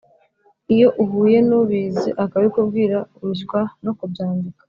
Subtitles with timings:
[0.73, 4.57] iyo uhuye n’ubizi akabikubwira, urushywa no kubyandika,